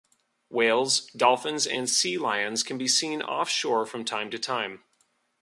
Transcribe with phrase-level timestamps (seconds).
[0.49, 4.83] Whales, dolphins and sea lions can be seen offshore from time to time.